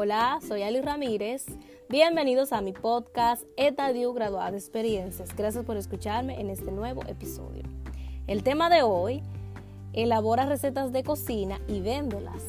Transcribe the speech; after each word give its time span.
Hola, 0.00 0.38
soy 0.46 0.62
Ali 0.62 0.80
Ramírez. 0.80 1.44
Bienvenidos 1.88 2.52
a 2.52 2.60
mi 2.60 2.72
podcast 2.72 3.42
Etadio 3.56 4.12
Graduada 4.12 4.52
de 4.52 4.56
Experiencias. 4.56 5.34
Gracias 5.36 5.64
por 5.64 5.76
escucharme 5.76 6.40
en 6.40 6.50
este 6.50 6.70
nuevo 6.70 7.02
episodio. 7.08 7.64
El 8.28 8.44
tema 8.44 8.70
de 8.70 8.82
hoy, 8.82 9.24
elabora 9.94 10.46
recetas 10.46 10.92
de 10.92 11.02
cocina 11.02 11.60
y 11.66 11.80
véndelas. 11.80 12.44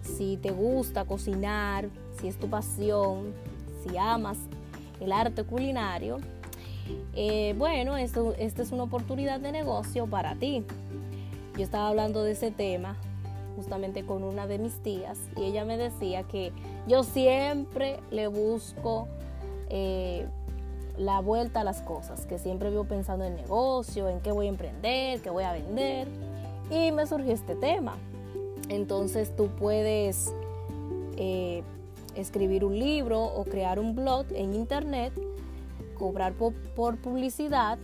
Si 0.00 0.38
te 0.38 0.52
gusta 0.52 1.04
cocinar, 1.04 1.90
si 2.18 2.28
es 2.28 2.38
tu 2.38 2.48
pasión, 2.48 3.34
si 3.86 3.98
amas 3.98 4.38
el 5.00 5.12
arte 5.12 5.44
culinario, 5.44 6.16
eh, 7.14 7.54
bueno, 7.58 7.98
esto, 7.98 8.32
esta 8.38 8.62
es 8.62 8.72
una 8.72 8.84
oportunidad 8.84 9.38
de 9.38 9.52
negocio 9.52 10.06
para 10.06 10.34
ti. 10.34 10.64
Yo 11.58 11.62
estaba 11.62 11.88
hablando 11.88 12.22
de 12.22 12.32
ese 12.32 12.50
tema 12.50 12.96
justamente 13.56 14.04
con 14.04 14.24
una 14.24 14.46
de 14.46 14.58
mis 14.58 14.82
tías 14.82 15.18
y 15.36 15.44
ella 15.44 15.64
me 15.64 15.76
decía 15.76 16.24
que 16.24 16.52
yo 16.86 17.02
siempre 17.02 18.00
le 18.10 18.26
busco 18.26 19.08
eh, 19.68 20.26
la 20.96 21.20
vuelta 21.20 21.60
a 21.60 21.64
las 21.64 21.82
cosas, 21.82 22.26
que 22.26 22.38
siempre 22.38 22.70
vivo 22.70 22.84
pensando 22.84 23.24
en 23.24 23.34
negocio, 23.34 24.08
en 24.08 24.20
qué 24.20 24.32
voy 24.32 24.46
a 24.46 24.50
emprender, 24.50 25.20
qué 25.20 25.30
voy 25.30 25.44
a 25.44 25.52
vender 25.52 26.08
y 26.70 26.92
me 26.92 27.06
surgió 27.06 27.32
este 27.32 27.54
tema. 27.56 27.96
Entonces 28.68 29.34
tú 29.36 29.48
puedes 29.48 30.32
eh, 31.16 31.62
escribir 32.14 32.64
un 32.64 32.78
libro 32.78 33.22
o 33.22 33.44
crear 33.44 33.78
un 33.78 33.94
blog 33.94 34.26
en 34.30 34.54
internet, 34.54 35.12
cobrar 35.98 36.34
por 36.34 36.96
publicidad 36.98 37.78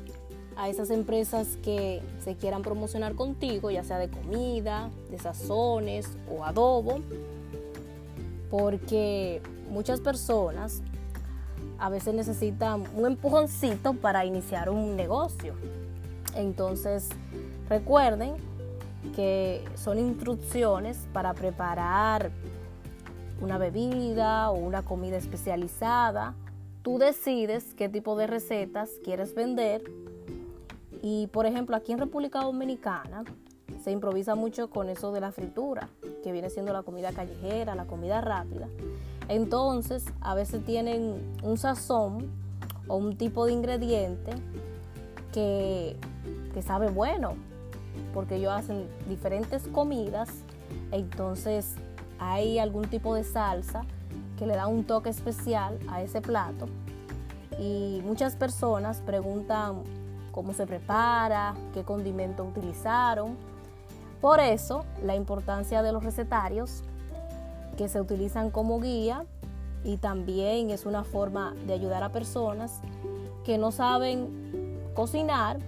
a 0.60 0.68
esas 0.68 0.90
empresas 0.90 1.56
que 1.62 2.02
se 2.22 2.36
quieran 2.36 2.60
promocionar 2.60 3.14
contigo, 3.14 3.70
ya 3.70 3.82
sea 3.82 3.96
de 3.96 4.10
comida, 4.10 4.90
de 5.10 5.18
sazones 5.18 6.06
o 6.30 6.44
adobo, 6.44 7.00
porque 8.50 9.40
muchas 9.70 10.00
personas 10.00 10.82
a 11.78 11.88
veces 11.88 12.12
necesitan 12.12 12.84
un 12.94 13.06
empujoncito 13.06 13.94
para 13.94 14.26
iniciar 14.26 14.68
un 14.68 14.96
negocio. 14.96 15.54
Entonces, 16.36 17.08
recuerden 17.70 18.34
que 19.16 19.64
son 19.76 19.98
instrucciones 19.98 20.98
para 21.14 21.32
preparar 21.32 22.32
una 23.40 23.56
bebida 23.56 24.50
o 24.50 24.58
una 24.58 24.82
comida 24.82 25.16
especializada. 25.16 26.34
Tú 26.82 26.98
decides 26.98 27.72
qué 27.72 27.88
tipo 27.88 28.14
de 28.14 28.26
recetas 28.26 28.90
quieres 29.02 29.34
vender 29.34 29.82
y 31.02 31.28
por 31.28 31.46
ejemplo, 31.46 31.76
aquí 31.76 31.92
en 31.92 31.98
República 31.98 32.42
Dominicana 32.42 33.24
se 33.82 33.90
improvisa 33.90 34.34
mucho 34.34 34.68
con 34.68 34.88
eso 34.88 35.12
de 35.12 35.20
la 35.20 35.32
fritura, 35.32 35.88
que 36.22 36.32
viene 36.32 36.50
siendo 36.50 36.72
la 36.72 36.82
comida 36.82 37.12
callejera, 37.12 37.74
la 37.74 37.86
comida 37.86 38.20
rápida. 38.20 38.68
Entonces, 39.28 40.04
a 40.20 40.34
veces 40.34 40.64
tienen 40.64 41.16
un 41.42 41.56
sazón 41.56 42.30
o 42.88 42.96
un 42.96 43.16
tipo 43.16 43.46
de 43.46 43.52
ingrediente 43.52 44.32
que, 45.32 45.96
que 46.52 46.62
sabe 46.62 46.90
bueno, 46.90 47.34
porque 48.12 48.36
ellos 48.36 48.52
hacen 48.52 48.86
diferentes 49.08 49.68
comidas, 49.68 50.28
entonces 50.90 51.74
hay 52.18 52.58
algún 52.58 52.88
tipo 52.88 53.14
de 53.14 53.24
salsa 53.24 53.84
que 54.38 54.46
le 54.46 54.54
da 54.54 54.66
un 54.66 54.84
toque 54.84 55.08
especial 55.10 55.78
a 55.88 56.02
ese 56.02 56.20
plato. 56.20 56.66
Y 57.58 58.00
muchas 58.04 58.36
personas 58.36 59.00
preguntan 59.00 59.82
cómo 60.32 60.52
se 60.52 60.66
prepara, 60.66 61.54
qué 61.72 61.84
condimento 61.84 62.44
utilizaron. 62.44 63.36
Por 64.20 64.40
eso, 64.40 64.84
la 65.02 65.14
importancia 65.14 65.82
de 65.82 65.92
los 65.92 66.04
recetarios 66.04 66.82
que 67.76 67.88
se 67.88 68.00
utilizan 68.00 68.50
como 68.50 68.80
guía 68.80 69.24
y 69.84 69.96
también 69.96 70.70
es 70.70 70.84
una 70.84 71.04
forma 71.04 71.54
de 71.66 71.72
ayudar 71.72 72.02
a 72.02 72.12
personas 72.12 72.80
que 73.44 73.56
no 73.56 73.72
saben 73.72 74.80
cocinar 74.94 75.58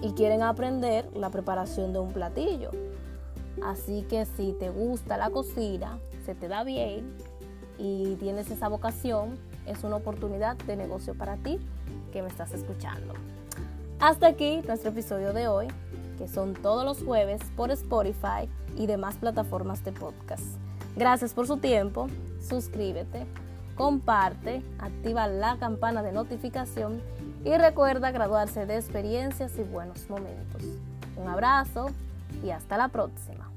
y 0.00 0.12
quieren 0.12 0.42
aprender 0.42 1.08
la 1.14 1.30
preparación 1.30 1.92
de 1.92 1.98
un 1.98 2.12
platillo. 2.12 2.70
Así 3.62 4.02
que 4.08 4.24
si 4.24 4.52
te 4.52 4.70
gusta 4.70 5.18
la 5.18 5.30
cocina, 5.30 5.98
se 6.24 6.34
te 6.34 6.48
da 6.48 6.64
bien 6.64 7.14
y 7.78 8.16
tienes 8.16 8.50
esa 8.50 8.68
vocación, 8.68 9.38
es 9.66 9.84
una 9.84 9.96
oportunidad 9.96 10.56
de 10.56 10.76
negocio 10.76 11.14
para 11.14 11.36
ti 11.36 11.58
que 12.12 12.22
me 12.22 12.28
estás 12.28 12.52
escuchando. 12.52 13.12
Hasta 14.02 14.26
aquí 14.26 14.62
nuestro 14.66 14.90
episodio 14.90 15.32
de 15.32 15.46
hoy, 15.46 15.68
que 16.18 16.26
son 16.26 16.54
todos 16.54 16.84
los 16.84 17.04
jueves 17.04 17.40
por 17.54 17.70
Spotify 17.70 18.48
y 18.76 18.86
demás 18.88 19.14
plataformas 19.14 19.84
de 19.84 19.92
podcast. 19.92 20.42
Gracias 20.96 21.34
por 21.34 21.46
su 21.46 21.58
tiempo, 21.58 22.08
suscríbete, 22.40 23.26
comparte, 23.76 24.60
activa 24.80 25.28
la 25.28 25.56
campana 25.56 26.02
de 26.02 26.10
notificación 26.10 27.00
y 27.44 27.56
recuerda 27.56 28.10
graduarse 28.10 28.66
de 28.66 28.76
experiencias 28.76 29.56
y 29.56 29.62
buenos 29.62 30.10
momentos. 30.10 30.64
Un 31.16 31.28
abrazo 31.28 31.86
y 32.42 32.50
hasta 32.50 32.76
la 32.76 32.88
próxima. 32.88 33.51